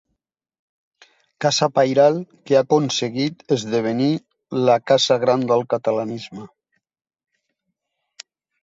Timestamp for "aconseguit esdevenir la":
2.65-4.79